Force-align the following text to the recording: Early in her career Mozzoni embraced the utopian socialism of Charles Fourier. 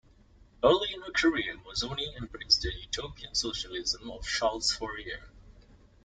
Early 0.63 0.93
in 0.95 1.01
her 1.01 1.11
career 1.11 1.57
Mozzoni 1.59 2.17
embraced 2.17 2.63
the 2.63 2.73
utopian 2.73 3.35
socialism 3.35 4.09
of 4.09 4.25
Charles 4.25 4.71
Fourier. 4.71 5.29